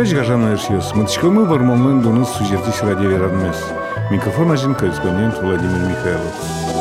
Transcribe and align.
Жечбуреч 0.00 0.14
гажана 0.14 0.54
эршиос. 0.54 0.94
Мытышкомы 0.94 1.44
вармонлын 1.44 2.00
дуныс 2.00 2.30
сюжетиш 2.30 2.80
радио 2.80 3.10
веранмес. 3.10 3.62
Микрофон 4.10 4.50
один 4.50 4.74
корреспондент 4.74 5.36
Владимир 5.42 5.80
Михайлов. 5.90 6.79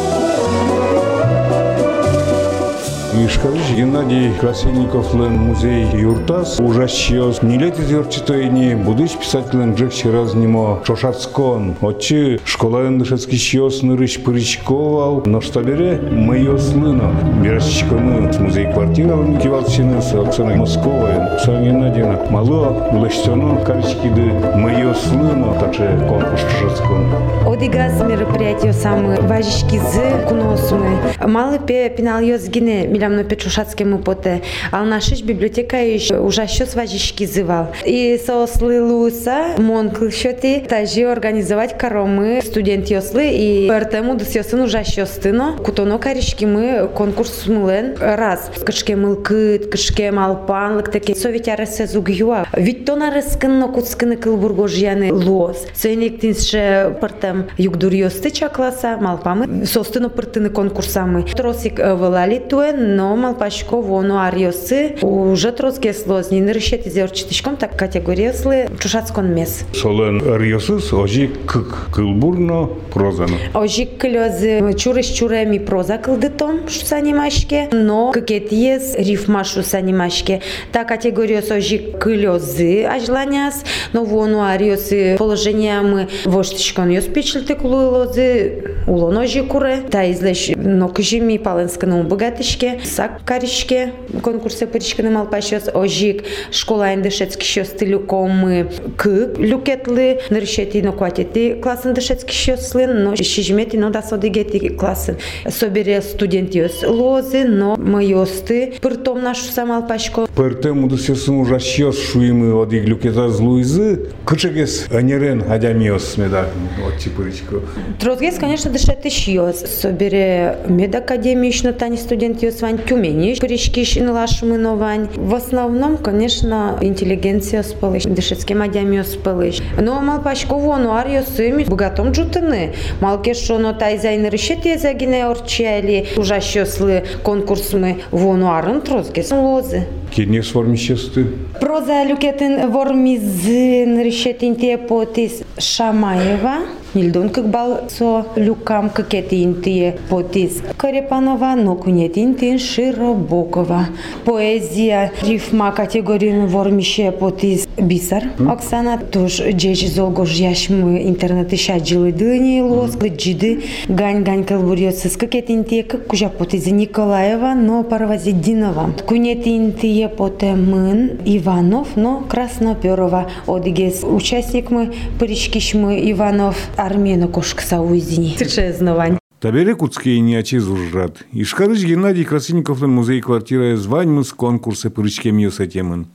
Мишкалыш 3.20 3.70
Геннадий 3.76 4.32
Красильниковлен 4.40 5.36
музей 5.36 5.86
юртас. 5.92 6.58
Ужащиос 6.58 7.42
нилет 7.42 7.78
изерчитоини 7.78 8.74
будыш 8.74 9.10
писателен 9.10 9.74
джекчи 9.74 10.06
разнимо 10.08 10.80
шошацкон 10.86 11.76
отчы 11.82 12.40
школаен 12.46 12.98
дышецки 12.98 13.34
щиос 13.34 13.82
нырыш 13.82 14.20
пырычковал. 14.20 15.22
Но 15.26 15.42
что 15.42 15.60
бере 15.60 16.00
моё 16.00 16.56
слыно 16.56 17.12
бирашчиконы 17.42 18.30
музей 18.38 18.72
квартира 18.72 19.16
кивалчины 19.42 20.00
с 20.00 20.14
Оксаной 20.14 20.56
Московой. 20.56 21.14
Оксана 21.34 21.62
Геннадьевна. 21.62 22.18
Мало. 22.30 22.88
Лыштоно 22.92 23.62
каричкиды 23.66 24.32
моё 24.56 24.94
слыно 24.94 25.52
также 25.60 25.88
конкурс 26.08 26.40
шошацкон 26.58 27.04
Одигаз 27.46 28.00
мероприятие 28.00 28.72
самые 28.72 29.20
важички 29.20 29.76
з 29.76 30.26
куносмы. 30.26 30.96
Мало 31.26 31.58
пе 31.58 31.90
пенал 31.90 32.20
йозгине 32.20 32.86
милямно 33.09 33.23
печушацке 33.23 33.85
мы 33.85 33.99
поте. 33.99 34.41
Ал 34.71 34.85
нашиш 34.85 35.21
библиотека 35.21 35.77
иш 35.77 36.11
уже 36.11 36.47
щось 36.47 36.75
важички 36.75 37.25
зывал. 37.25 37.67
И 37.85 38.19
сослилуса 38.25 39.55
мон 39.57 39.89
клшоти 39.91 40.63
тажи 40.67 41.03
организовать 41.03 41.77
каромы 41.77 42.41
студент 42.43 42.87
йослы 42.87 43.29
и 43.31 43.67
пертему 43.67 44.15
дос 44.15 44.35
йосын 44.35 44.61
уже 44.61 44.83
щостыно. 44.83 45.57
Кутоно 45.63 45.97
карички 45.97 46.45
мы 46.45 46.87
конкурс 46.93 47.47
мулен 47.47 47.95
раз. 47.99 48.51
Кышке 48.65 48.95
мылкыт, 48.95 49.69
кышке 49.71 50.11
малпанлык 50.11 50.91
таке 50.91 51.15
советяресе 51.15 51.87
зугюа. 51.87 52.45
Ведь 52.53 52.85
то 52.85 52.95
на 52.95 53.11
рыскын 53.11 53.61
куцкыны 53.71 54.17
кылбургожьяны 54.17 55.13
лос. 55.13 55.65
Сөйнектинше 55.75 56.97
пыртем 57.01 57.47
югдур 57.57 57.93
йосты 57.93 58.31
чакласа, 58.31 58.97
малпамы 58.97 59.65
состыно 59.65 60.09
пыртыны 60.09 60.49
конкурсамы. 60.49 61.23
Тросик 61.23 61.79
вылали 61.79 62.39
туен, 62.39 62.95
но 63.00 63.16
малпашко 63.16 63.80
воно 63.80 64.24
ариосы 64.24 64.96
уже 65.00 65.52
троске 65.52 65.94
слоз. 65.94 66.30
Не 66.30 66.42
нырышет 66.42 66.86
из 66.86 66.98
орчитишком 66.98 67.56
так 67.56 67.74
категорияслы 67.74 68.68
чушацкон 68.78 69.34
мес. 69.34 69.64
Солен 69.72 70.20
риосыз 70.20 70.92
ожи 70.92 71.30
кык 71.46 71.88
кылбурно 71.94 72.68
прозано. 72.92 73.38
Ожик 73.54 73.96
клёзы 73.96 74.74
чурыш 74.74 75.06
чуреми 75.06 75.56
проза 75.56 75.96
кылдытом 75.96 76.68
шусанимашке, 76.68 77.70
но 77.72 78.12
кекетиес 78.12 78.94
рифма 78.98 79.44
шусанимашке. 79.44 80.42
Та 80.70 80.84
категория 80.84 81.42
ожик 81.50 81.98
клёзы 81.98 82.84
ажланяс, 82.84 83.64
но 83.94 84.04
воно 84.04 84.44
ариосы 84.44 85.16
положение 85.16 85.80
мы 85.80 86.08
воштишкон 86.26 86.90
йос 86.90 87.04
печилте 87.04 87.54
кулуйлозы 87.54 88.62
улон 88.86 89.16
ожи 89.16 89.42
куре. 89.42 89.84
Та 89.90 90.10
излеш 90.12 90.50
но 90.54 90.88
кыжими 90.88 91.38
паленсканы 91.38 92.10
богатышке, 92.10 92.79
сак 92.83 93.23
каришке 93.25 93.93
конкурсе 94.21 94.67
пыришканы 94.67 95.09
малпашос 95.09 95.69
ожик 95.73 96.23
школа 96.51 96.93
индышецки 96.93 97.43
щос 97.43 97.69
тилюкомы 97.69 98.69
кык 98.97 99.37
люкетлы 99.37 100.19
ныршети 100.29 100.81
но 100.83 100.93
кватети 100.93 101.55
классын 101.61 101.93
дышецки 101.93 102.33
щослын, 102.33 103.03
но 103.03 103.15
шижмети 103.15 103.77
но 103.77 103.89
да 103.89 104.01
содигети 104.01 104.69
классын. 104.69 105.17
Собере 105.49 106.01
студент 106.01 106.53
йос 106.55 106.83
лозы, 106.83 107.43
но 107.45 107.75
мы 107.77 108.03
йосты 108.03 108.75
пыртом 108.81 109.23
нашу 109.23 109.45
самалпашко. 109.45 110.27
Пертему 110.35 110.87
дусесун 110.87 111.39
ужащиос 111.39 111.99
шуимы 111.99 112.53
од 112.53 112.73
иглюкета 112.73 113.29
злуизы, 113.29 114.09
кычегес 114.25 114.87
анерен 114.91 115.43
адямиос 115.49 116.17
медак 116.17 116.49
от 116.85 117.01
чипыричко. 117.01 117.61
Трозгес, 117.99 118.37
конечно, 118.37 118.71
дышети 118.71 119.09
щос. 119.09 119.63
Собере 119.81 120.57
медакадемична 120.67 121.73
тани 121.73 121.97
студент 121.97 122.41
йос 122.69 122.69
вань 122.69 122.77
тюмени, 122.77 123.35
пыришкиш 123.41 123.95
нлашмы 123.95 124.57
новань. 124.57 125.07
В 125.15 125.33
основном, 125.33 125.97
конечно, 125.97 126.77
интеллигенция 126.81 127.63
спалыш, 127.63 128.03
дышецким 128.03 128.61
адямиос 128.61 129.13
спалыш. 129.13 129.61
Но 129.81 129.99
малпашко 130.01 130.55
воно 130.55 130.95
арьосыми 130.95 131.63
богатом 131.63 132.11
джутыны. 132.11 132.73
Малке 133.01 133.33
шоно 133.33 133.73
тайзайн 133.73 134.27
решети 134.29 134.77
загине 134.77 135.25
орчали, 135.25 136.07
ужащослы 136.17 137.03
конкурсмы 137.23 138.01
воно 138.11 138.53
арын 138.53 138.81
трозгес 138.81 139.31
лозы. 139.31 139.87
Кенес 140.11 140.47
формищесты. 140.47 141.25
Проза 141.59 142.03
люкетин 142.03 142.71
вормизин 142.71 143.99
решетин 144.01 144.55
те 144.55 144.77
потис 144.77 145.41
Шамаева. 145.57 146.65
Нильдон 146.93 147.27
как 147.27 147.49
бал 147.49 147.89
со 147.89 148.25
люкам 148.37 148.89
какетин 148.89 149.61
те 149.61 149.97
потис 150.09 150.61
Карепанова, 150.77 151.55
но 151.57 151.75
кунетин 151.75 152.35
тин 152.35 152.57
Широбокова. 152.57 153.87
Поэзия 154.23 155.11
рифма 155.21 155.73
категорию 155.73 156.47
вормище 156.47 157.11
потис 157.11 157.67
Бисар. 157.77 158.23
Оксана 158.49 158.97
тоже 158.97 159.51
джеч 159.51 159.89
золгош 159.89 160.31
яшмы 160.35 161.03
интернеты 161.09 161.57
шаджили 161.57 162.11
дыни 162.11 162.61
лос, 162.61 162.95
джиды 162.95 163.63
гань 163.89 164.23
гань 164.23 164.45
калбурьется 164.45 165.09
с 165.09 165.17
какетин 165.17 165.65
те 165.65 165.83
как 165.83 166.07
кужа 166.07 166.29
потис 166.29 166.67
Николаева, 166.67 167.53
но 167.55 167.83
Парвазидинова. 167.83 168.91
Кунетин 169.05 169.73
те 169.73 169.98
Епотемын 170.06 171.20
Иванов, 171.24 171.96
но 171.96 172.20
Красноперова. 172.28 173.30
Одигез 173.46 174.02
участник 174.04 174.70
мы, 174.70 174.92
Причкишмы 175.18 176.10
Иванов, 176.10 176.56
Армена 176.76 177.28
Кошкса 177.28 177.80
уйдини. 177.80 178.36
Тишезновань. 178.38 179.18
Табере 179.40 179.74
Куцкей 179.74 180.20
не 180.20 180.36
очизужат. 180.36 181.24
Ишкарыч 181.32 181.82
Геннадий 181.84 182.24
Красинников 182.24 182.80
Красильниковтың 182.80 182.90
музей-квартира 182.90 183.76
званьмыз 183.76 184.32
конкурсы 184.32 184.90
пырышкем 184.90 185.38
есетемін. 185.38 186.08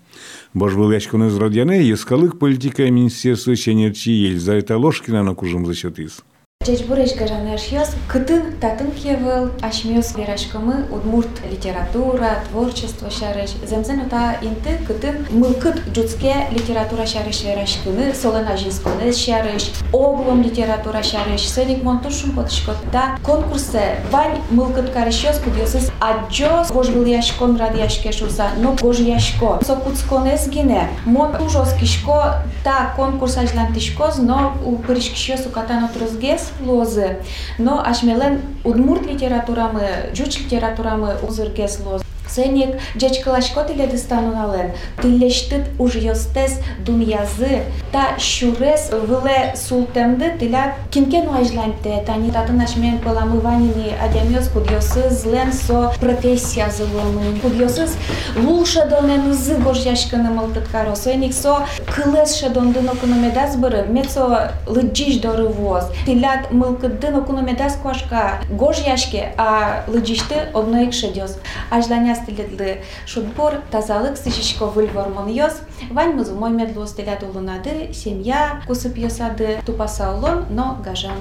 из 0.54 0.92
яшконы 0.92 1.30
зрадяне 1.30 1.96
скалых 1.96 2.38
политика 2.38 2.90
министерства 2.90 3.56
Шенерчи 3.56 4.12
Елизавета 4.12 4.78
Ложкина 4.78 5.24
на 5.24 5.34
кужым 5.34 5.66
за 5.66 5.74
счет 5.74 5.98
из. 6.00 6.24
Чечбуреш 6.66 7.12
кажанаш 7.14 7.68
јас, 7.70 7.92
кытын 8.10 8.56
татын 8.58 8.88
кевел, 8.98 9.52
ашмёс 9.62 10.16
берашкамы, 10.18 10.88
удмурт 10.90 11.30
литература, 11.46 12.40
творчество 12.50 13.12
шареш. 13.12 13.52
Земзен 13.70 14.02
ота 14.02 14.40
инте 14.42 14.80
кытын 14.88 15.28
мылкыт 15.30 15.78
джутске 15.94 16.48
литература 16.50 17.06
шареш 17.06 17.44
верашкыны, 17.44 18.16
солена 18.16 18.58
жинскыны 18.58 19.14
шареш, 19.14 19.70
облом 19.94 20.42
литература 20.42 21.04
шареш, 21.04 21.48
седик 21.48 21.84
монтушун 21.84 22.32
потышкотта 22.32 23.20
конкурсе 23.24 23.98
вань 24.12 24.42
мылкыт 24.50 24.90
карешёс 24.90 25.38
кудиосыз 25.44 25.92
аджос 26.00 26.72
гож 26.72 26.90
был 26.90 27.06
яшкон 27.06 27.58
рад 27.58 27.78
яшкеш 27.78 28.24
урса, 28.24 28.50
но 28.58 28.76
гож 28.82 28.98
яшко. 28.98 29.60
Сокуцконес 29.64 30.48
гине, 30.48 30.90
мон 31.06 31.36
ужос 31.36 31.74
кишко 31.80 32.42
та 32.64 32.92
конкурс 32.96 33.38
ажлантишкоз, 33.38 34.18
но 34.18 34.58
у 34.66 34.78
пыришкишёс 34.78 35.46
укатан 35.46 35.86
отрызгес, 35.86 36.55
слозы 36.58 37.18
но 37.58 37.82
ашмелен 37.86 38.42
удмурт 38.64 39.06
литературамы 39.06 39.88
жуч 40.14 40.40
литературамы 40.40 41.16
узурге 41.28 41.68
удмуртрыч 41.68 42.15
Сенек 42.28 42.80
джечкалашко 42.98 43.64
тиледи 43.64 43.98
станунален. 43.98 44.72
Тилештит 45.02 45.66
уж 45.80 45.96
йостес 45.96 46.60
дуньязы. 46.86 47.64
Та 47.92 48.20
щурес 48.20 48.92
выле 48.92 49.54
султемды 49.56 50.34
тиля 50.40 50.76
кинкен 50.92 51.28
уажланте. 51.28 52.04
Тани 52.06 52.32
татын 52.32 52.62
ашмен 52.62 53.00
паламы 53.00 53.40
ванини 53.40 53.94
адямёс 54.02 54.50
кудьосы 54.50 55.10
злен 55.10 55.54
со 55.54 55.94
профессия 56.00 56.70
зылымы. 56.70 57.40
Кудьосыз 57.40 57.96
лулша 58.36 58.86
донен 58.86 59.34
зы 59.34 59.56
гожяшканы 59.58 60.30
малтыткаро. 60.32 60.96
Сенек 60.96 61.34
со 61.34 61.66
кылес 61.94 62.36
шадондын 62.36 62.90
окономедас 62.90 63.56
быры. 63.56 63.86
Мецо 63.88 64.52
лыджиш 64.68 65.18
доры 65.18 65.48
воз. 65.48 65.86
Тилят 66.06 66.52
мылкыдын 66.52 67.16
окономедас 67.16 67.76
кошка 67.82 68.40
гожяшке, 68.50 69.34
а 69.38 69.84
лыджишты 69.88 70.36
одноик 70.54 70.94
шедёс. 70.94 71.38
Ажланя 71.70 72.15
стилетлы 72.16 72.82
шутбор, 73.06 73.62
тазалык 73.72 74.18
сышишко 74.18 74.66
выльвормон 74.66 75.28
йос. 75.28 75.62
Вань 75.92 76.14
мызу 76.14 76.36
мой 76.36 76.52
медло 76.52 76.88
стилят 76.88 77.24
улунады, 77.24 77.94
семья 77.94 78.62
кусып 78.68 78.98
йосады, 78.98 79.60
тупаса 79.66 80.14
улон, 80.14 80.46
но 80.50 80.80
гажан. 80.84 81.18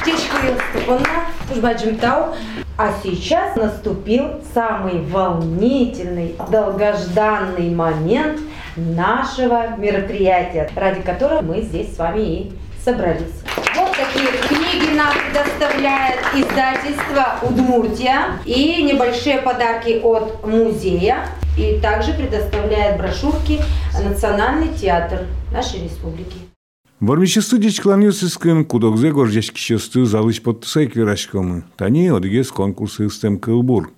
Птичка 0.00 0.36
Степана, 0.70 1.26
Тужбаджим 1.48 1.96
Тау. 1.96 2.34
А 2.76 2.92
сейчас 3.02 3.56
наступил 3.56 4.42
самый 4.52 5.00
волнительный, 5.02 6.36
долгожданный 6.50 7.70
момент 7.74 8.40
нашего 8.76 9.76
мероприятия, 9.76 10.68
ради 10.74 11.00
которого 11.02 11.40
мы 11.40 11.62
здесь 11.62 11.94
с 11.94 11.98
вами 11.98 12.20
и 12.20 12.52
собрались. 12.84 13.43
Книги 14.84 14.96
нам 14.96 15.12
предоставляет 15.12 16.20
издательство 16.34 17.38
Удмуртия 17.42 18.38
и 18.44 18.82
небольшие 18.82 19.38
подарки 19.38 20.00
от 20.02 20.46
музея. 20.46 21.28
И 21.56 21.78
также 21.80 22.12
предоставляет 22.12 22.98
брошюрки 22.98 23.60
Национальный 24.02 24.74
театр 24.74 25.26
нашей 25.52 25.84
республики. 25.84 26.36
Вормичесту 27.00 27.58
дичкланюсыскын 27.58 28.64
кудокзе 28.64 29.12
горжешкищесту 29.12 30.04
залыч 30.04 30.42
подтысай 30.42 30.86
кверашкомы. 30.86 31.64
Тани 31.76 32.08
одигес 32.08 32.50
конкурсы 32.50 33.08
стем 33.08 33.38
кылбур. 33.38 33.92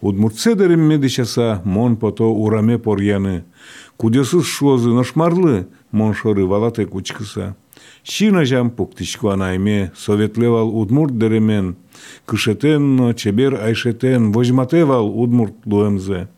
Удмуртседерим 0.00 0.80
медичаса 0.80 1.62
мон 1.64 1.96
пото 1.96 2.24
ураме 2.24 2.78
порьяны. 2.78 3.44
Кудесыз 3.96 4.46
шуозы 4.46 4.90
ношмарлы 4.90 5.68
мон 5.90 6.14
шоры 6.14 6.46
валате 6.46 6.86
кучкыса. 6.86 7.56
Шинажам 8.04 8.72
анайме, 9.22 9.92
советлевал 9.96 10.76
удмурт 10.76 11.18
деремен, 11.18 11.76
кышетен 12.26 13.14
чебер 13.14 13.54
айшетен, 13.54 14.32
вожматевал 14.32 15.08
удмурт 15.08 15.54
луэмзе. 15.64 16.28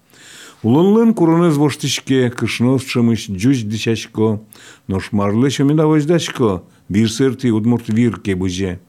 Улынлын 0.62 1.14
курыныз 1.14 1.56
воштышке, 1.56 2.30
кышнос 2.30 2.84
шымыш 2.84 3.28
джуч 3.30 3.64
дичашко, 3.64 4.40
но 4.88 5.00
шмарлы 5.00 5.50
шымина 5.50 5.86
вождашко, 5.86 6.62
бир 6.88 7.10
серти 7.10 7.48
удмурт 7.48 7.88
вир 7.88 8.20
кебуже. 8.20 8.80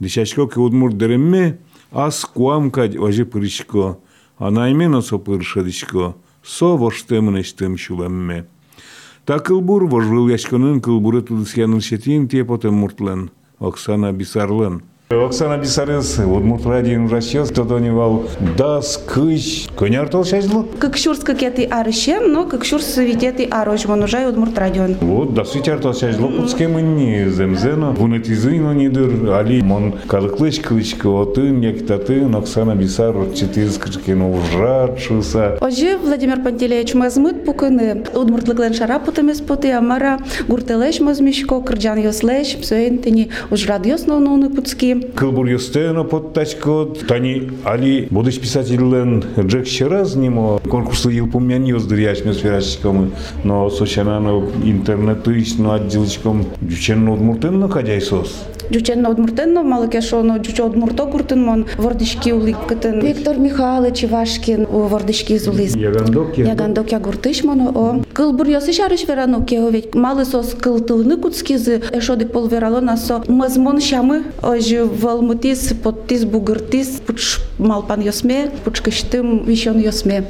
Дичашко 0.00 0.46
ке 0.46 0.60
удмурт 0.60 0.96
деремме, 0.96 1.58
аз 1.90 2.24
куамкать 2.24 2.96
вожи 2.96 3.24
пырышко, 3.26 3.98
а 4.38 4.50
найме 4.50 4.88
носо 4.88 5.18
пыршадышко, 5.18 6.16
со 6.42 6.76
воштемнештым 6.76 7.76
шулемме. 7.76 8.46
Та 9.26 9.40
кылбур 9.40 9.88
вожыл 9.90 10.28
яшкынын 10.30 10.78
кылбуры 10.80 11.20
тудысянын 11.20 11.80
шетин 11.82 12.28
те 12.28 12.44
потом 12.44 12.74
муртлен, 12.74 13.30
Оксана 13.58 14.12
бисарлан. 14.12 14.82
Оксана 15.17 15.57
Бисарес, 15.57 16.19
Удмурт 16.19 16.65
радион 16.65 17.09
расчет, 17.09 17.53
тодонивал 17.53 18.23
дас, 18.57 18.97
кыш, 18.97 19.67
коняр 19.77 20.07
толшайзло? 20.07 20.65
Кыкшурска 20.79 21.35
кети 21.35 21.67
арышем, 21.69 22.31
но 22.31 22.45
кыкшурс 22.45 22.95
витети 22.95 23.47
арош 23.51 23.85
вонужай 23.85 24.29
удмурт 24.29 24.57
радион. 24.57 24.95
Вот, 25.01 25.33
да 25.33 25.43
сутяр 25.43 25.79
толшайзло, 25.79 26.27
пуцкемынни 26.27 27.29
земзено, 27.29 27.91
вунетизыно 27.91 28.73
нидыр, 28.73 29.31
али 29.31 29.61
мон 29.61 29.95
калыклыш 30.07 30.59
кылычка 30.59 31.07
отын, 31.07 31.59
яктатын, 31.59 32.33
Оксана 32.33 32.75
Бисар, 32.75 33.13
четырс 33.35 33.77
кычкено 33.77 34.31
ужрат, 34.31 34.97
шуса. 34.99 35.57
Ожи 35.59 35.97
Владимир 35.97 36.41
Пантелеевич 36.41 36.93
мазмыт 36.93 37.43
пукыны, 37.43 38.05
удмуртлыклен 38.13 38.73
шарапутымес 38.73 39.41
поты, 39.41 39.73
амара 39.73 40.19
гуртелеш 40.47 41.01
мазмишко, 41.01 41.59
кырджан 41.59 41.99
йослеш, 41.99 42.55
псоен 42.55 42.99
тени 42.99 43.29
ужрад 43.49 43.85
йоснауны 43.85 44.49
пуцки. 44.49 44.94
Кылбур 45.15 45.47
юстено 45.47 46.03
подтачкот, 46.03 47.07
тани 47.07 47.51
али 47.63 48.07
будущ 48.09 48.39
писателен 48.39 49.23
Джек 49.39 49.67
Щеразнимо, 49.67 50.59
конкурсы 50.69 51.09
Елпумян 51.09 51.63
юздыр 51.63 51.99
яшме 51.99 52.33
сферачком, 52.33 53.11
но 53.43 53.69
сочанано 53.69 54.43
интернетыч, 54.63 55.55
но 55.57 55.73
отделочком 55.73 56.45
дюченно 56.61 57.13
удмуртенно 57.13 57.69
хадяйсос. 57.69 58.43
Дюченно 58.71 59.09
удмуртенно, 59.09 59.63
малакешоно, 59.63 60.39
дючо 60.39 60.65
удмурто 60.65 61.05
гуртынмон, 61.05 61.65
вордышки 61.77 62.31
уликкытын. 62.31 63.01
Виктор 63.01 63.37
Михайлович 63.37 64.05
Ивашкин, 64.05 64.65
у 64.71 64.83
вордышки 64.83 65.37
зулис. 65.37 65.75
Ягандок 65.75 66.37
я. 66.37 66.45
Ягандок 66.45 66.91
я 66.93 66.99
гуртышмоно, 66.99 67.71
о. 67.75 68.01
Кыл 68.13 68.31
бурьосы 68.31 68.71
шарыш 68.71 69.05
верану 69.05 69.43
кеовек, 69.43 69.93
малы 69.93 70.23
сос 70.23 70.55
кыл 70.57 70.79
тылны 70.79 71.17
куцкизы, 71.17 71.81
эшодик 71.91 72.31
пол 72.31 72.47
верало 72.47 72.79
насо. 72.79 73.21
Мазмон 73.27 73.81
шамы, 73.81 74.23
ожи 74.41 74.84
валмутис, 74.85 75.73
подтис 75.83 76.25
бугыртис, 76.25 77.01
пуч 77.05 77.39
малпан 77.57 78.01
йосме, 78.01 78.51
пуч 78.63 78.81
кыштым 78.81 79.45
вишон 79.45 79.79
йосме. 79.79 80.23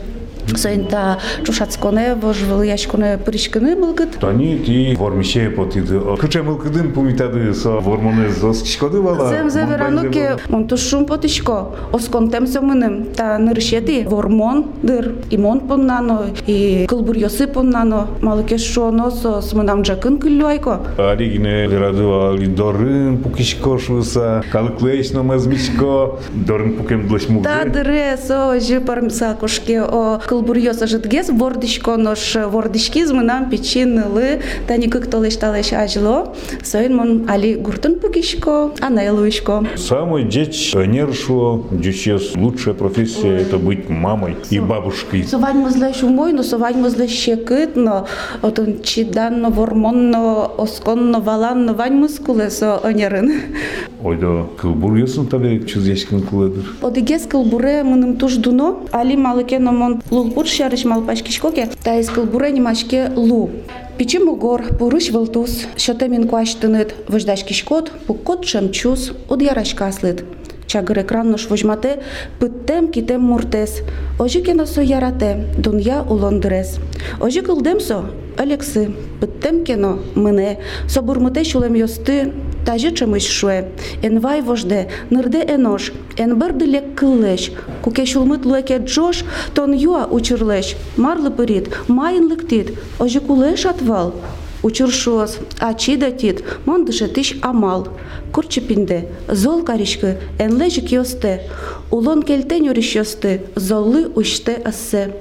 Соинта 0.56 1.20
чушацконе, 1.46 2.16
вожвыл 2.16 2.62
яшконе 2.62 3.18
пыришкыны 3.18 3.76
былгыт. 3.76 4.20
Тани 4.20 4.60
ти 4.60 4.96
вормише 4.96 5.50
потиды. 5.50 6.00
Кыча 6.20 6.44
мылкыдын 6.44 6.92
пумитады 6.94 7.54
со 7.54 7.80
вормоне 7.80 8.30
зос 8.30 8.62
кишкоды 8.62 9.00
вала. 9.00 9.30
Зем 9.30 9.48
верануке 9.48 10.38
он 10.52 10.68
тушум 10.68 11.06
потишко, 11.06 11.68
осконтем 11.94 12.48
сомынем, 12.48 13.06
та 13.16 13.38
ныршети 13.38 14.06
вормон 14.08 14.72
дыр, 14.84 15.16
и 15.30 15.38
мон 15.38 15.62
поннано, 15.62 16.28
и 16.48 16.86
кылбур 16.88 17.18
йосы 17.18 17.48
поннано, 17.48 18.08
малыке 18.22 18.58
шоно 18.58 19.10
со 19.12 19.42
смынам 19.42 19.84
джакын 19.84 20.18
кыллюайко. 20.18 20.82
Алигине 20.98 21.68
верадыва 21.68 22.34
али 22.34 22.48
дорын 22.48 23.20
пукишко 23.20 23.78
шуса, 23.78 24.44
калыклейшно 24.52 25.24
мазмичко, 25.24 26.20
дорын 26.34 26.74
пукем 26.74 27.08
длыш 27.08 27.30
мугы. 27.30 27.46
Та 27.46 27.64
дыре 27.66 28.18
со 28.18 28.60
жи 28.60 28.82
пармса 28.82 29.34
кошке 29.36 29.82
о 29.82 30.20
кылбур 30.36 30.58
йоса 30.58 30.88
жытгес 30.88 31.30
вордишко 31.30 31.98
нош 31.98 32.36
вордишки 32.36 33.06
змынам 33.06 33.50
печинылы, 33.50 34.42
та 34.68 34.78
никык 34.78 35.10
толеш 35.10 35.36
талеш 35.38 35.74
ажло, 35.74 36.36
соин 36.64 36.96
мон 36.96 37.30
али 37.30 37.56
гуртын 37.56 38.00
пукишко, 38.00 38.72
а 38.80 38.90
найлуишко. 38.90 39.66
Самый 39.76 40.24
деч 40.24 40.74
нершо, 40.74 41.66
дючес 41.72 42.36
лучшая 42.36 42.74
профессия 42.74 43.38
это 43.38 43.58
быть 43.58 43.90
мамой 43.90 44.38
и 44.50 44.60
бабушкой. 44.60 45.24
Совань 45.24 45.58
мозле 45.58 45.94
шумойно, 45.94 46.44
совань 46.44 46.78
мозле 46.78 47.08
щекитно, 47.08 48.08
отон 48.42 48.82
чиданно, 48.84 49.50
вормонно, 49.50 50.46
осконно, 50.58 51.20
валанно, 51.20 51.74
вань 51.74 51.96
мускуле 51.96 52.50
со 52.50 52.78
онерин. 52.78 53.34
Ойда 54.05 54.47
кылбур 54.61 54.97
ясын 54.97 55.27
табе 55.27 55.59
чуз 55.65 55.87
яшкин 55.89 56.23
кылыдыр. 56.23 56.65
Одигес 56.83 57.27
кылбуре 57.27 57.83
мыным 57.83 58.17
туш 58.17 58.37
дуно, 58.37 58.85
али 58.93 59.17
малыке 59.17 59.59
номон 59.59 60.03
лулбур 60.11 60.47
шарыш 60.47 60.85
малпашкишкоке, 60.85 61.71
та 61.83 61.99
из 61.99 62.11
кылбуре 62.11 62.51
немашке 62.51 63.11
лу. 63.17 63.51
Пичим 63.97 64.29
угор, 64.29 64.63
пурыш 64.79 65.11
вылтус, 65.11 65.67
шотемин 65.79 66.29
куаштынет, 66.29 66.95
вождашкишкот, 67.09 67.91
пуккот 68.07 68.45
шемчус, 68.45 69.13
удярашкаслыт. 69.31 70.25
Чагыр 70.67 71.01
экраннош 71.01 71.49
вожмате, 71.49 72.03
пыттем 72.39 72.89
китем 72.89 73.23
муртес. 73.23 73.83
Ожи 74.19 74.43
кеносо 74.43 74.83
ярате, 74.83 75.47
дунья 75.57 76.03
улондырес. 76.03 76.79
Ожи 77.21 77.41
кылдемсо, 77.41 78.11
Алекси, 78.38 78.92
пыттем 79.20 79.64
кено, 79.64 80.00
мене, 80.16 80.60
собурмуте 80.88 81.44
шулем 81.44 81.76
йости, 81.76 82.34
тажи 82.66 82.92
чимось 82.92 83.28
шуе. 83.28 83.70
Енвай 84.04 84.42
вожде, 84.42 84.90
нирде 85.10 85.42
енош, 85.42 85.92
енбер 86.18 86.54
дилек 86.54 86.96
кыллеш, 86.96 87.52
куке 87.84 88.06
шулмит 88.06 88.46
луеке 88.46 88.78
джош, 88.78 89.24
тон 89.54 89.74
юа 89.74 90.08
учырлеш, 90.10 90.76
марлы 90.98 91.32
пырит, 91.32 91.70
майын 91.88 92.28
лыктит, 92.28 92.78
ожи 93.00 93.20
кулеш 93.20 93.66
атвал. 93.66 94.14
Учуршуос, 94.64 95.40
ачи 95.60 95.96
датит, 95.98 96.44
мондыше 96.66 97.08
тиш 97.08 97.36
амал. 97.42 97.88
Курчепинде, 98.32 99.10
зол 99.28 99.64
каришкы, 99.64 100.18
энлежик 100.38 100.92
йосте. 100.92 101.50
Улон 101.90 102.22
келтен 102.22 102.64
юриш 102.66 102.96
йосты, 102.96 103.42
золлы 103.56 104.12
учте 104.14 104.54
ассе. 104.64 105.16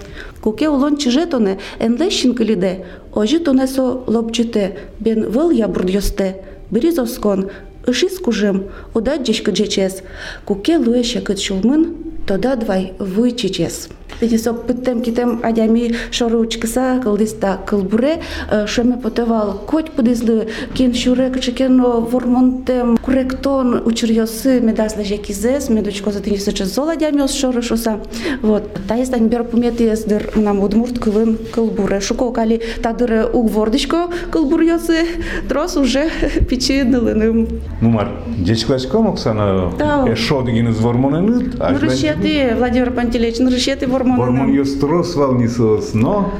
Куке 0.45 0.69
улон 0.69 0.97
чижетоне, 0.97 1.59
энлещин 1.79 2.35
кылиде, 2.35 2.85
ожи 3.15 3.39
тонесо 3.39 4.05
лобчите, 4.07 4.77
бен 5.01 5.29
выл 5.31 5.51
ябурд 5.51 5.91
йосте. 5.91 6.37
Беризоскон, 6.71 7.51
ышис 7.87 8.19
кужым, 8.19 8.65
уда 8.95 9.17
джешкы 9.17 9.51
джечес. 9.51 10.03
Куке 10.45 10.79
луеше 10.79 11.21
кыт 11.21 11.41
шулмын, 11.41 11.95
тода 12.27 12.57
двай 12.57 12.93
вуйчичес. 12.99 13.89
Тенисок 14.21 14.67
пыттем 14.67 15.01
китем 15.01 15.41
адями 15.43 15.95
шоручкыса 16.11 17.01
кылдиста 17.03 17.59
кылбуре 17.67 18.21
шеме 18.67 18.99
потевал 18.99 19.63
коть 19.67 19.91
подизлы 19.93 20.49
кин 20.75 20.95
шуре 20.95 21.31
кычекен 21.31 21.81
вормонтем 21.81 22.99
куректон 22.99 23.83
учурьосы 23.87 24.61
медасле 24.61 25.05
жекизес 25.05 25.71
медучко 25.71 26.11
за 26.11 26.21
тенисо 26.21 26.53
зол 26.67 26.91
адями 26.91 27.27
шорушуса 27.29 28.01
вот 28.43 28.65
та 28.87 28.97
есть 28.97 29.15
ань 29.15 29.29
бер 29.29 29.45
пумети 29.45 29.85
ездер 29.85 30.31
нам 30.35 30.63
удмурт 30.63 30.99
кылын 30.99 31.39
кылбуре 31.55 32.01
шуко 32.01 32.31
кали 32.31 32.61
тадыр 32.83 33.31
угвордичко 33.33 34.11
кылбурьосы 34.31 35.07
трос 35.49 35.77
уже 35.77 36.11
печенылыным 36.49 37.49
Нумар, 37.74 37.74
Мумар, 37.82 38.10
дешкваш 38.38 38.88
комок 38.88 39.20
сана 39.20 39.72
эшодгин 40.08 40.68
е, 40.68 40.70
из 40.72 40.80
вормонен 40.80 41.40
ит. 41.40 41.56
Рышеты, 41.82 42.28
е, 42.28 42.56
Владимир 42.56 42.92
Пантелеич, 42.92 43.40
рышеты 43.40 43.88
вормонен. 43.88 44.18
Вормон 44.18 44.54
юстрос 44.54 45.16
валнисос, 45.16 45.94
но 45.94 46.32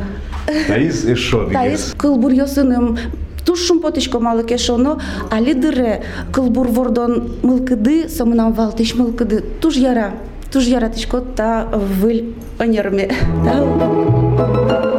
таис 0.68 1.06
эшодгин. 1.06 1.52
Е 1.52 1.54
таис 1.54 1.94
кылбур 1.98 2.32
йосыным 2.32 2.98
тушшум 3.46 3.80
потышко 3.80 4.20
малыкеш 4.20 4.70
оно, 4.70 5.00
али 5.30 5.54
дыре 5.54 6.04
кылбур 6.32 6.68
вордон 6.68 7.32
мылкыды, 7.44 8.10
сомнам 8.10 8.54
валтыш 8.54 8.96
мылкыды, 8.96 9.44
туж 9.62 9.76
яра, 9.76 10.14
туж 10.52 10.64
яра 10.66 10.90
тышко 10.90 11.22
та 11.22 11.68
выль 11.74 12.34
онерме. 12.60 13.12
Тау. 13.44 14.95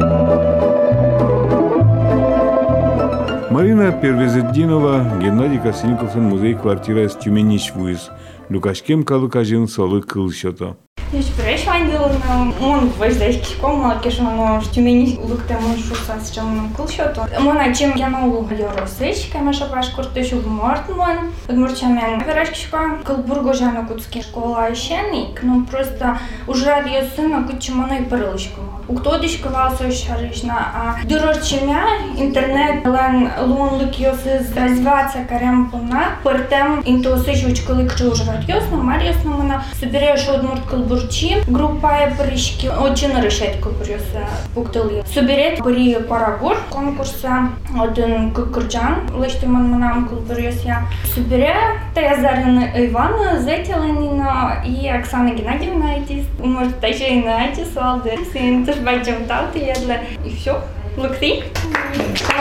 Марина 3.76 3.92
Первезеддинова, 3.92 5.20
Геннадий 5.20 5.60
Косынниковтың 5.60 6.24
музей 6.24 6.54
квартира 6.56 7.02
из 7.04 7.12
Тюменич 7.20 7.74
вуз. 7.74 8.08
Люкашкем 8.48 9.04
калыкажын 9.04 9.68
солы 9.68 10.00
кыл 10.00 10.30
шото. 10.32 10.78
Deci 11.12 11.30
vreau 11.36 11.56
mai 11.66 11.80
de 11.90 11.96
la 11.96 12.66
un 12.66 12.88
văz 12.98 13.16
de 13.16 13.24
aici 13.24 13.54
cum 13.60 13.98
că 14.02 14.08
și 14.08 14.20
nu 14.20 14.60
știu 14.60 14.82
meni 14.82 15.18
lucte 15.28 15.58
mă 15.60 15.74
și 15.76 15.94
să 16.06 16.14
să 16.22 16.30
ce 16.34 16.40
mă 16.40 16.62
cul 16.76 16.88
și 16.88 17.00
tot. 17.14 17.28
Mă 17.44 17.52
na 17.52 17.66
чем 17.76 17.92
я 18.02 18.08
на 18.08 18.20
улу 18.24 18.48
yorosish, 18.60 19.22
că 19.30 19.38
mă 19.42 19.48
așa 19.48 19.66
baș 19.72 19.86
curte 19.94 20.22
și 20.24 20.34
mort 20.44 20.86
мон. 20.96 21.18
Подмурча 21.46 21.86
мен. 21.86 22.22
Вераш 22.26 22.50
кишка 22.54 22.80
Калбурго 23.04 23.52
жана 23.52 23.82
кутски 23.88 24.20
школа 24.28 24.74
шеник, 24.74 25.34
ну 25.42 25.54
просто 25.70 26.04
уже 26.46 26.64
рад 26.70 26.86
ее 26.86 27.02
сына 27.14 27.38
кучу 27.46 27.70
мона 27.74 27.94
и 28.00 28.04
парылышку. 28.10 28.60
У 28.88 28.94
кто 28.94 29.18
дишка 29.18 29.48
валсо 29.48 29.84
шаришна, 29.90 30.58
а 30.80 30.84
дорожчимя 31.04 31.82
интернет 32.16 32.84
лен 32.94 33.30
лун 33.50 33.70
лук 33.78 33.94
йосыз 34.04 34.44
развиваться 34.56 35.18
карем 35.28 35.70
пона, 35.70 36.02
пертем 36.24 36.82
интосиш 36.84 37.44
учкали 37.44 37.88
кчу 37.88 38.04
уже 38.12 38.24
рад 38.30 38.42
йосно, 38.48 38.76
мар 38.76 39.00
йосно 39.02 39.30
мона 39.30 39.64
собереш 39.80 40.28
одмурт 40.28 40.64
калбурчи, 40.96 41.36
группа 41.46 41.88
е 42.00 42.14
паришки, 42.16 42.66
очень 42.66 43.20
решет 43.20 43.56
калбурьоса 43.62 44.24
пуктали. 44.54 45.04
Соберет 45.14 45.58
пари 45.58 45.98
парагор, 46.08 46.56
конкурса 46.70 47.50
один 47.78 48.30
кукурджан, 48.32 48.94
лишти 49.22 49.46
мон 49.46 49.64
манам 49.68 50.08
калбурьося. 50.08 50.88
Собере 51.14 51.54
Таязарина 51.94 52.70
Ивана, 52.86 53.38
Зетя 53.38 53.76
Ленина 53.84 54.64
и 54.64 54.88
Оксана 54.88 55.34
Геннадьевна 55.34 55.92
Айтис. 55.92 56.24
Может, 56.38 56.82
еще 56.82 57.16
и 57.16 57.22
на 57.22 57.42
Айтис, 57.42 57.74
Валдер. 57.74 58.18
Сын, 58.32 58.64
тоже 58.64 58.80
бачим 58.80 59.26
талты, 59.26 59.58
ядла. 59.58 59.96
И 60.24 60.34
все. 60.34 60.58
Лукси. 60.96 61.44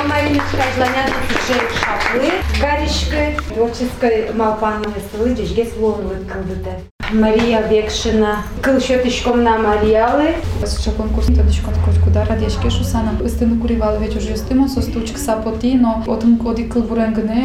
Мариночка 0.08 0.64
Жланяна 0.76 1.16
Сиджей 1.28 1.62
Шаплы, 1.80 2.32
Гаришка, 2.62 3.44
творческой 3.54 4.34
Малпана 4.34 4.86
Веселы, 4.88 5.34
Джижге 5.36 5.66
Словы 5.66 6.16
Кылдыте. 6.32 6.80
Мария 7.13 7.63
Векшина, 7.69 8.43
Кылшетишком 8.63 9.43
на 9.43 9.59
Мариалы, 9.59 10.35
Ще 10.81 10.91
конкурс 10.91 11.27
dar 12.17 12.27
radieșke 12.27 12.69
și 12.69 12.85
sana 12.85 13.11
stând 13.27 13.61
cu 13.61 13.67
rival 13.67 13.97
veci 13.99 14.15
уже 14.15 14.35
стима 14.37 14.67
со 14.75 14.81
стучка 14.81 15.19
сапоти, 15.19 15.79
но 15.83 15.91
отым 16.07 16.37
коди 16.43 16.65
кылбурангне 16.73 17.43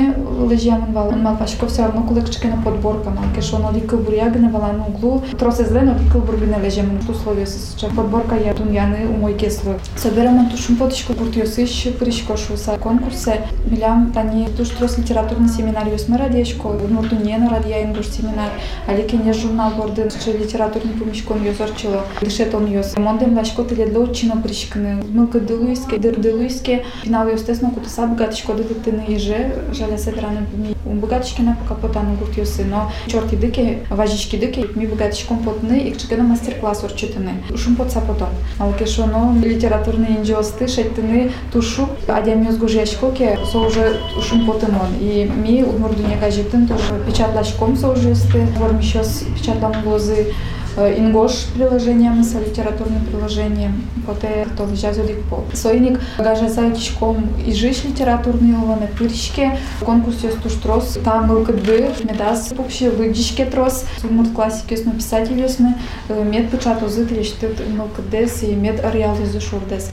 лежам 0.50 0.82
вал 0.94 1.12
малпашко 1.12 1.66
все 1.66 1.82
равно 1.82 2.02
кулыкчке 2.08 2.48
на 2.48 2.58
подборка 2.64 3.10
малке 3.10 3.42
шо 3.42 3.58
ноди 3.58 3.82
кылбурягне 3.90 4.50
вала 4.54 4.72
на 4.80 4.84
углу. 4.90 5.22
Тросе 5.40 5.66
зле 5.66 5.82
ноди 5.82 6.04
кылбургне 6.12 6.58
лежам 6.66 6.88
в 7.06 7.10
условия 7.10 7.48
с 7.48 7.76
че 7.80 7.88
подборка 7.98 8.36
я 8.36 8.54
туньяны 8.54 9.00
у 9.14 9.18
мой 9.24 9.34
кесло 9.34 9.74
соберем 10.04 10.40
он 10.40 10.50
тушум 10.50 10.76
потишко 10.76 11.14
куртиосиш 11.14 11.74
пришко 12.00 12.38
шу 12.38 12.58
са 12.58 12.72
конкурсе. 12.78 13.34
Милям 13.72 14.12
тани 14.14 14.48
туш 14.58 14.70
трос 14.70 14.98
литературный 14.98 15.50
семинар 15.50 15.88
юсме 15.98 16.18
радиешко 16.18 16.68
нуртуне 16.90 17.38
на 17.38 17.50
радия 17.50 17.84
индуш 17.84 18.08
семинар. 18.08 18.52
Али 18.88 19.04
кене 19.10 19.34
журнал 19.51 19.73
борден 19.77 20.09
че 20.25 20.33
литературный 20.33 20.95
помишкон 20.95 21.45
юзорчило 21.47 22.03
дишетон 22.23 22.67
юз 22.67 22.97
мондем 22.97 23.37
лашко 23.37 23.65
теле 23.65 23.87
дло 23.87 24.07
чино 24.07 24.43
пришкне 24.43 25.03
мылка 25.09 25.41
делуиске 25.41 25.99
дыр 25.99 26.21
делуиске 26.21 26.85
финал 27.03 27.29
естествено 27.29 27.73
кута 27.73 27.91
са 27.91 28.07
богатишко 28.07 28.55
дыдыктыны 28.55 29.05
еже 29.09 29.65
жаля 29.73 29.99
севераны 29.99 30.47
ми 30.55 30.75
богатичкина 30.86 31.58
капотаны 31.68 32.18
куртюсы 32.18 32.64
но 32.64 32.92
чортидыки 33.08 33.60
э, 33.90 33.94
важичкидыки 33.94 34.60
э, 34.60 34.66
ми 34.76 34.86
богатич 34.86 35.26
компотны 35.26 35.90
икчикена 35.90 36.24
мастер 36.24 36.56
класс 36.56 36.84
урчитыны 36.84 37.44
ушумпот 37.50 37.92
сапотон. 37.92 38.30
Ал 38.60 38.74
кешоно 38.74 39.36
литературный 39.44 40.18
инжосты 40.18 40.68
шеттыны 40.68 41.32
тушу 41.52 41.88
адеми 42.08 42.50
өзгожияшкоке 42.50 43.40
со 43.52 43.60
уже 43.60 44.00
ушумпотымон 44.18 44.96
и 45.00 45.30
ми 45.44 45.64
удмурдунияга 45.64 46.32
жетин 46.32 46.68
тоже 46.68 47.02
печатлашком 47.06 47.76
со 47.76 47.90
ужесты 47.90 48.48
вормишос 48.58 49.24
печатлангозы 49.38 50.34
ингош 50.78 51.48
приложением, 51.54 52.24
со 52.24 52.40
литературным 52.40 53.06
приложением, 53.06 53.84
поте 54.06 54.48
толы 54.58 54.76
жазудик 54.76 55.24
пол. 55.30 55.44
Сойник 55.54 56.00
гажаса 56.18 56.72
кишком 56.72 57.30
ижиш 57.46 57.84
литературный 57.84 58.50
его 58.50 58.76
на 58.76 58.88
пырщике, 58.88 59.58
конкурс 59.82 60.24
ёстуш 60.24 60.54
трос, 60.54 60.98
там 61.04 61.28
был 61.28 61.44
как 61.46 61.58
бы 61.58 61.92
медас 62.04 62.52
вообще 62.52 62.90
выдишке 62.90 63.46
трос, 63.46 63.86
суммут 64.02 64.32
классики 64.34 64.74
ёсну 64.74 64.94
писатель 64.94 65.40
ёсну, 65.40 65.76
мед 66.10 66.50
пычат 66.50 66.82
узы 66.84 67.06
трещтыт 67.06 67.60
мелкадес 67.68 68.42
ну, 68.42 68.50
и 68.50 68.54
мед 68.54 68.84
ареал 68.84 69.18
ёзу 69.18 69.42
шурдес. 69.42 69.92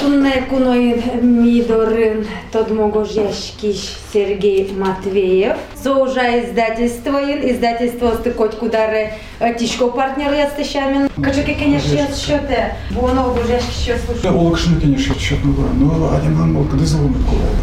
Тунне 0.00 0.42
куной 0.48 1.02
Мидорын 1.22 2.26
Тодмогожешкиш 2.50 3.96
Сергей 4.12 4.72
Матвеев. 4.72 5.56
Соужа 5.82 6.44
издательство, 6.44 7.18
издательство 7.18 8.14
стыкоть 8.20 8.56
кударе 8.56 9.14
тишко 9.58 9.88
партнер 9.88 10.32
ястышамин. 10.32 11.08
Качаки, 11.22 11.54
конечно, 11.54 11.94
я 11.94 12.06
счете. 12.06 12.76
Воно 12.90 13.34
гожешки 13.34 13.72
що 13.82 13.94
слушаю. 13.98 14.38
Олакшыны 14.38 14.80
конечно 14.80 15.14
счетно 15.18 15.52
было, 15.52 15.68
но 15.74 16.14
адеман 16.14 16.54
был 16.54 16.64
кыды 16.64 16.84
злу 16.84 17.10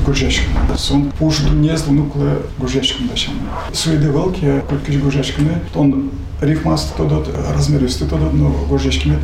гожешкин. 0.06 0.50
Сон 0.78 1.12
пуш 1.18 1.40
не 1.54 1.76
злу 1.78 1.94
нукле 1.94 2.40
гожешкин 2.58 3.08
дашам. 3.08 3.34
Суеде 3.74 4.08
велки, 4.08 4.62
колькиш 4.70 4.98
гожешкины, 4.98 5.60
он 5.76 6.12
рифмаст 6.42 6.96
тодот, 6.96 7.30
размеристы 7.56 8.06
тодот, 8.06 8.34
но 8.34 8.50
гожешкины 8.70 9.16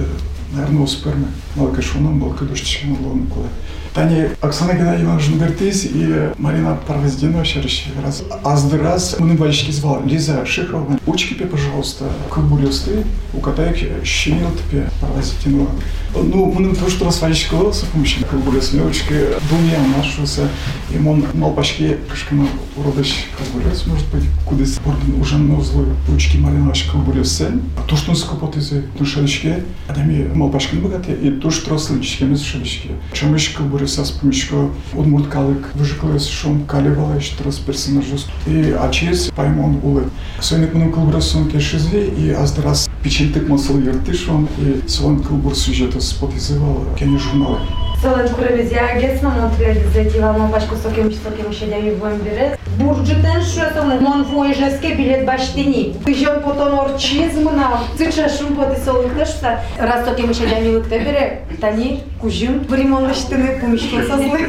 наверное, 0.53 0.83
успърме. 0.83 1.27
Малка 1.57 1.83
шунам, 1.83 2.19
малка 2.19 2.45
дощичка 2.45 2.87
на 2.87 3.09
Лон 3.09 3.21
Николай. 3.21 3.49
Тани 3.95 4.29
Оксана 4.41 4.75
Геннадьевна 4.75 5.19
Жунгартис 5.19 5.85
и 5.85 6.31
Марина 6.39 6.79
Парвоздина 6.87 7.45
шерщи 7.45 7.89
раз. 8.05 8.23
А 8.45 8.57
с 8.57 8.73
раз 8.73 9.17
мы 9.19 9.35
бальщики 9.35 9.73
звал 9.73 10.05
Лиза 10.05 10.47
Шиховна. 10.47 11.01
Учкипе, 11.07 11.47
пожалуйста, 11.47 12.05
кабулюсты, 12.31 13.05
у 13.35 13.41
катаек 13.41 14.05
щенилтпе 14.05 14.89
Парвоздина. 15.01 15.67
Ну, 16.15 16.53
мы 16.53 16.69
на 16.69 16.75
то, 16.75 16.89
что 16.89 17.05
вас 17.05 17.21
вальщик 17.21 17.53
волосы 17.53 17.87
помощи 17.93 18.25
кабулюсны, 18.25 18.85
учки 18.85 19.15
думья 19.49 19.79
нашуся, 19.97 20.49
и 20.93 20.99
мон 20.99 21.25
малпачки 21.35 21.97
кашкина 22.09 22.47
уродыш 22.77 23.27
кабулюс, 23.37 23.87
может 23.87 24.07
быть, 24.09 24.25
куда 24.45 24.65
с 24.65 24.81
орден 24.85 25.21
уже 25.21 25.39
на 25.39 25.59
узлы 25.59 25.87
учки 26.09 26.37
Марина 26.37 26.73
кабулюсы. 26.93 27.53
А 27.77 27.89
то, 27.89 27.97
что 27.97 28.11
он 28.11 28.17
скопот 28.17 28.57
из 28.57 28.71
душелечки, 28.99 29.65
а 29.89 29.95
там 29.95 30.11
и 30.11 30.29
малпачки 30.35 30.77
богатые, 30.77 31.17
и 31.17 31.31
то, 31.31 31.51
что 31.51 31.71
рослычки, 31.71 32.25
мы 32.25 32.37
с 32.37 32.41
сушелечки. 32.41 32.91
Чем 33.13 33.35
еще 33.35 33.57
кабулюс 33.57 33.80
кылбурюс 33.80 33.98
с 33.98 34.12
помощью 34.12 34.72
удмурткалык, 34.94 35.72
выжиклась 35.76 36.28
шум 36.28 36.66
каливала, 36.66 37.16
еще 37.16 37.34
раз 37.44 37.58
персонажус. 37.58 38.28
И 38.46 38.76
ачес 38.80 39.32
паймон 39.36 39.80
улы. 39.84 40.04
Сегодня 40.42 40.70
мы 40.74 40.92
кылбурюс 40.92 41.36
он 41.36 41.50
кешизе, 41.50 42.08
и 42.08 42.30
аздрас 42.30 42.90
печеньтык 43.04 43.48
масыл 43.48 43.80
ертышон, 43.80 44.48
и 44.58 44.88
свон 44.88 45.22
кылбур 45.22 45.56
сюжета 45.56 46.02
спотизывал, 46.02 46.86
кене 46.98 47.18
журналы. 47.18 47.60
Sală 48.03 48.23
de 48.27 48.31
curăvezia, 48.37 48.83
aghes 48.93 49.17
mă 49.25 49.31
montrealizătiv, 49.41 50.23
am 50.23 50.49
pași 50.53 50.69
cu 50.71 50.77
sochim 50.83 51.09
și 51.13 51.19
sochim 51.25 51.51
și 51.59 51.65
de 51.71 51.75
aici 51.79 51.99
voi 52.01 52.13
îmbire. 52.17 52.47
Burge 52.79 53.15
ten 53.25 53.41
și 53.49 53.57
eu 53.65 53.69
sunt 53.75 54.01
non 54.07 54.21
voieșesc 54.31 54.81
bilet 54.99 55.23
baștini. 55.31 55.83
Și 56.17 56.23
eu 56.29 56.35
pot 56.45 56.59
onor 56.67 56.89
ciz 57.03 57.33
mâna, 57.47 57.69
zice 58.01 58.25
și 58.35 58.41
un 58.47 58.53
pot 58.59 58.71
să 58.85 58.91
lucrăște. 59.03 59.51
Раз 59.89 60.01
токи 60.07 60.23
мы 60.29 60.33
сейчас 60.39 60.61
не 60.65 60.71
лыктебере, 60.77 61.25
тани, 61.63 61.89
кужим, 62.21 62.55
время 62.73 62.99
лыштыны, 63.05 63.49
пумишку 63.61 63.97
сослы. 64.09 64.41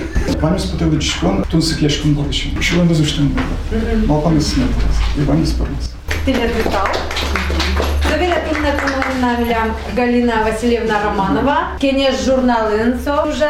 Вам 0.44 0.56
из 0.58 0.66
потеды 0.70 0.98
чешкон, 1.06 1.36
тун 1.50 1.62
сык 1.68 1.80
яшком 1.90 2.10
голышим. 2.18 2.52
Еще 2.62 2.72
вам 2.80 2.92
изуштым 2.94 3.26
было. 3.36 3.56
Малпан 4.10 4.38
из. 4.38 4.48
И 5.20 5.22
вам 5.30 5.40
из. 5.44 5.52
Ты 6.26 6.32
не 6.38 6.44
отлетал? 6.48 6.88
Доверительная 9.21 9.21
коммунальная 9.21 9.75
Галина 9.95 10.35
Васильевна 10.45 10.95
Романова. 11.05 11.57
Кенеш 11.81 12.25
журналын 12.25 12.99
со 12.99 13.25
уже. 13.25 13.49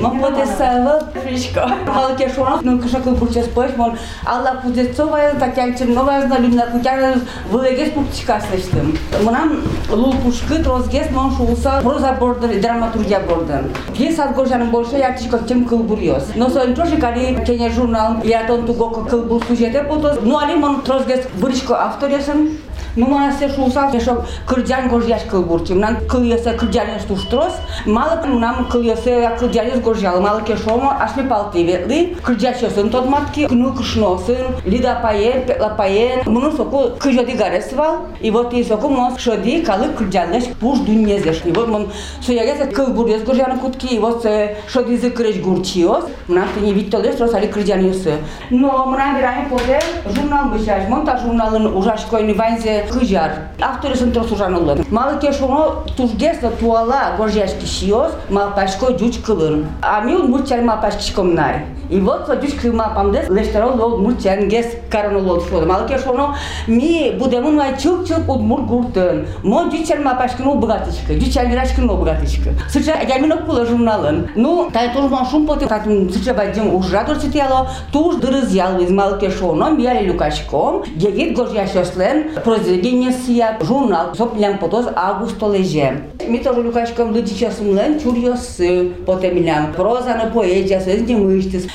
Мон 0.00 0.20
потесава 0.20 1.02
фришко. 1.22 1.68
Малке 1.86 2.28
шуан, 2.34 2.60
ну 2.62 2.78
кашакл 2.78 3.10
бурчес 3.10 3.46
пош, 3.48 3.70
мон 3.76 3.98
алла 4.24 4.60
пудецова, 4.62 5.18
такян 5.38 5.74
чернова, 5.74 6.20
зна 6.22 6.38
любна 6.38 6.66
кутяна, 6.66 7.14
вылегес 7.50 7.90
пуптика 7.90 8.40
слештым. 8.40 8.96
Монам 9.22 9.62
лул 9.90 10.14
пушкы 10.22 10.62
трозгес, 10.62 11.10
мон 11.10 11.34
шулса 11.36 11.80
проза 11.82 12.12
бордер, 12.12 12.60
драматургия 12.60 13.20
бордер. 13.20 13.64
Гес 13.96 14.18
аз 14.18 14.34
горжанын 14.34 14.70
больше, 14.70 14.96
я 14.96 15.12
тишко 15.12 15.40
чем 15.48 15.64
кылбурьос. 15.64 16.32
Но 16.34 16.48
соин 16.48 16.74
троши 16.74 16.96
кали 16.96 17.42
кене 17.44 17.70
журнал, 17.70 18.16
я 18.24 18.44
тон 18.44 18.66
туго 18.66 19.04
кылбур 19.04 19.42
сюжете 19.46 19.82
потос, 19.82 20.18
ну 20.22 20.38
али 20.38 20.54
мон 20.54 20.82
трозгес 20.82 21.26
вырышко 21.34 21.84
авторесен, 21.84 22.58
Nu 22.99 23.05
mă 23.09 23.17
se 23.39 23.45
șusa 23.53 23.89
că 23.91 23.97
șo 23.97 24.11
cârgean 24.45 24.87
gorjiaș 24.91 25.21
călburci. 25.29 25.71
Nan 25.83 25.99
câliese 26.07 26.55
cârgean 26.55 26.87
stu 26.99 27.15
ștros, 27.15 27.53
mală 27.85 28.19
că 28.21 28.27
nam 28.27 28.67
câliese 28.69 29.13
a 29.27 29.31
cârgean 29.39 29.81
gorjial, 29.81 30.19
mală 30.19 30.41
că 30.45 30.53
șo 30.55 30.75
mă 30.75 30.91
aș 30.99 31.11
mi 31.15 31.23
paltive. 31.23 31.83
Li 31.87 32.15
cârgeaș 32.23 32.57
sunt 32.75 32.89
tot 32.89 33.09
matki, 33.09 33.45
nu 33.49 33.69
câșno 33.69 34.17
sunt, 34.25 34.63
li 34.63 34.79
da 34.79 34.89
paien, 34.89 35.43
la 35.59 35.65
paien, 35.65 36.19
mă 36.25 36.51
să 36.55 36.61
cu 36.61 36.91
câjodi 36.97 37.35
garesval, 37.35 37.93
i 38.21 38.29
вот 38.29 38.51
и 38.53 38.63
соку 38.63 38.87
мос 38.87 39.15
шоди 39.17 39.61
калы 39.61 39.87
cârgeanleș 39.95 40.45
puș 40.59 40.77
Dumnezeș. 40.85 41.37
I 41.49 41.51
вот 41.51 41.67
mă 41.69 41.79
să 42.19 42.31
ia 42.33 42.43
găsă 42.49 42.65
călburios 42.75 43.21
gorjian 43.23 43.59
cutki, 43.61 43.93
i 43.95 43.99
вот 43.99 44.21
se 44.21 44.55
șodi 44.71 44.95
zicreș 44.95 45.35
gurcios, 45.45 46.03
mă 46.25 46.43
tini 46.53 46.71
vittoles 46.71 47.15
tros 47.15 47.33
ali 47.33 47.47
cârgean 47.47 47.83
iose. 47.83 48.19
No, 48.49 48.71
mă 48.89 48.95
n-am 48.97 49.15
virai 49.15 49.47
pote, 49.49 49.77
jurnal 50.13 50.45
bășaș, 50.51 50.83
monta 50.89 51.15
jurnal 51.23 51.51
în 51.53 51.65
ușaș 51.75 52.01
coi 52.11 52.25
nivanze 52.25 52.85
хыжар. 52.91 53.31
Авторысын 53.61 54.11
тұрсужан 54.15 54.57
ұлы. 54.59 54.77
Малы 54.91 55.19
кешуңы 55.21 55.87
тужгесно 55.97 56.51
туала 56.59 57.15
гожешки 57.17 57.65
шиоз 57.65 58.13
малпашко 58.29 58.93
жуч 58.97 59.21
кылын. 59.25 59.65
Амиун 59.81 60.29
мульчар 60.31 60.61
малпашки 60.61 61.09
шкомнай. 61.09 61.65
И 61.90 62.00
вот 62.00 62.26
со 62.26 62.40
жуч 62.40 62.54
кыл 62.54 62.72
малпамдес 62.72 63.28
лештерол 63.28 63.76
лод 63.76 64.00
мурчангес 64.00 64.66
каранолод 64.90 65.48
шоды. 65.48 65.66
Малы 65.66 65.88
кешоно 65.88 66.36
ми 66.66 67.14
будемун 67.18 67.56
май 67.56 67.74
чук 67.78 68.06
чук 68.06 68.28
удмур 68.28 68.62
гуртын. 68.62 69.26
Мо 69.42 69.70
жучар 69.70 70.00
малпашкину 70.00 70.54
богатичка, 70.54 71.14
жучар 71.14 71.46
вирашкину 71.46 71.96
богатичка. 71.96 72.50
Сыча 72.70 72.98
ямино 73.08 73.38
кула 73.38 73.66
журналын. 73.66 74.28
Ну, 74.34 74.70
тай 74.72 74.92
туж 74.92 75.10
ман 75.10 75.26
шум 75.26 75.46
поте, 75.46 75.66
татун 75.66 76.10
сыча 76.10 76.34
бадим 76.34 76.74
ужрадор 76.74 77.18
цитяло, 77.18 77.68
туж 77.92 78.16
дырыз 78.16 78.52
ял 78.52 78.80
из 78.80 78.90
малы 78.90 79.18
кешоно, 79.18 79.70
мияли 79.70 80.06
люкачком, 80.06 80.84
гегит 80.96 81.36
горжящослен, 81.36 82.30
произведение 82.44 83.12
сия, 83.12 83.58
журнал, 83.60 84.14
соплян 84.14 84.58
потос 84.58 84.86
августо 84.94 85.52
леже. 85.52 86.02
Ми 86.26 86.38
тоже 86.38 86.62
люкачком 86.62 87.12
лыдичасумлен, 87.12 88.00
чурьосы, 88.00 88.92
потемилям, 89.06 89.72
проза 89.72 90.14
на 90.14 90.30
поэзия, 90.30 90.80
сөз 90.80 91.02
не 91.02 91.16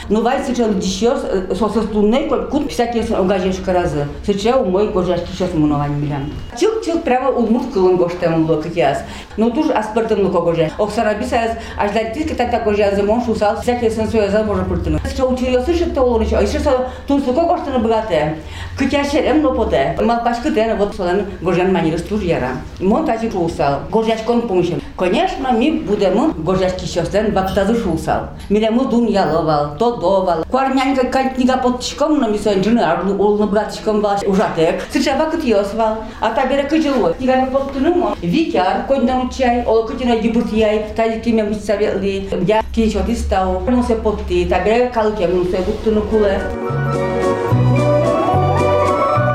Но 0.09 0.21
vai 0.23 0.43
se 0.43 0.55
chama 0.55 0.75
de 0.75 0.87
chios, 0.87 1.21
só 1.57 1.69
se 1.69 1.81
tu 1.87 2.03
nem 2.03 2.29
quando 2.29 2.67
pisa 2.67 2.87
que 2.87 2.99
esse 2.99 3.13
gajo 3.13 3.49
de 3.49 3.61
casa. 3.61 4.09
Se 4.25 4.35
chama 4.35 4.63
o 4.63 4.71
мой 4.71 4.89
гожашки 4.89 5.29
сейчас 5.31 5.55
много 5.55 5.87
не 5.89 6.07
милям. 6.07 6.33
Чил 6.59 6.81
чил 6.85 6.99
прямо 7.01 7.31
умут 7.31 7.73
кылын 7.73 7.97
гоштам 7.97 8.49
ло 8.49 8.57
как 8.61 8.75
яс. 8.75 8.99
Но 9.37 9.51
туж 9.51 9.71
аспертым 9.71 10.27
ло 10.27 10.41
гожаш. 10.43 10.73
Оксараби 10.79 11.25
саяс 11.25 11.57
аж 11.79 11.93
дартис 11.93 12.27
кета 12.29 12.49
так 12.51 12.65
гожаш 12.65 12.95
за 12.95 13.03
мон 13.05 13.25
шусал. 13.25 13.61
Всякие 13.61 13.91
сенсуя 13.91 14.29
за 14.29 14.43
можно 14.43 14.65
пуртыны. 14.65 15.01
Что 15.09 15.29
учил 15.29 15.63
сыш 15.65 15.83
это 15.83 16.03
олон 16.03 16.23
еще. 16.23 16.37
Еще 16.43 16.59
со 16.59 16.91
тун 17.07 17.23
суко 17.23 17.43
гоштаны 17.43 17.79
богате. 17.79 18.39
Кытяшер 18.77 19.25
эм 19.25 19.45
лопоте. 19.45 19.97
Мал 20.03 20.23
пашкы 20.25 20.53
тена 20.53 20.75
вот 20.77 20.97
солен 20.97 21.27
гожан 21.41 21.73
маниры 21.73 21.99
стуж 21.99 22.23
яра. 22.23 22.51
Мон 22.81 23.07
тачи 23.07 23.31
шусал. 23.31 23.81
Гожаш 23.91 24.23
кон 24.23 24.43
пуншем. 24.43 24.83
Конечно, 24.96 25.52
ми 25.52 25.72
будемо 25.72 26.34
горжачки 26.38 26.86
щостен 26.86 27.34
бактазы 27.34 27.76
шусал. 27.84 28.20
Милему 28.50 28.86
дун 28.86 29.08
яловал, 29.08 29.78
то 29.78 29.96
довал. 29.96 30.44
Кварнянка 30.50 31.06
кантнига 31.08 31.58
подчиком, 31.58 32.20
но 32.20 32.28
ми 32.28 32.38
сенджины 32.38 32.80
арлы 32.80 33.16
олны 33.18 33.46
братчиком 33.46 34.02
бал 34.02 34.18
ужатек. 34.26 34.82
Сыча 34.92 35.16
бакыт 35.18 35.44
йосвал. 35.44 35.98
А 36.20 36.30
та 36.32 36.46
бере 36.46 36.64
кыжилой. 36.64 37.14
Тигами 37.20 37.50
подтынымон. 37.50 38.16
Викяр, 38.22 38.86
кондан 38.88 39.28
учай, 39.28 39.64
ол 39.66 39.86
кытина 39.86 40.18
дебут 40.18 40.52
яй, 40.52 40.86
тали 40.96 41.20
киме 41.20 41.44
мучсавели. 41.44 42.30
Я 42.48 42.64
кинчот 42.74 43.10
истау. 43.10 43.62
Ну 43.68 43.84
се 43.84 43.96
подти, 43.96 44.46
та 44.46 44.60
бере 44.64 44.90
калке, 44.90 45.28
ну 45.28 45.46
се 45.46 45.58
буттыны 45.58 46.02
куле. 46.02 46.42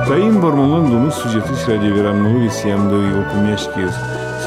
Таим 0.09 0.43
Бармалан 0.43 0.91
Дунус 0.91 1.15
сюжеты 1.15 1.55
ради 1.67 1.87
Веранмалу 1.87 2.41
Висьямду 2.41 3.01
и 3.01 3.13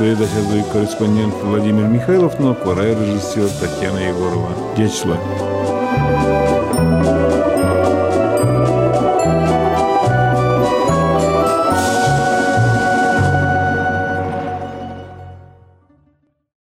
Окумяшкиз. 0.00 0.30
Следующий 0.30 0.64
корреспондент 0.72 1.34
Владимир 1.42 1.86
Михайлов, 1.86 2.38
но 2.38 2.52
акварель 2.52 2.96
режиссер 2.98 3.48
Татьяна 3.60 3.98
Егорова. 3.98 4.48
Дечла. 4.76 5.18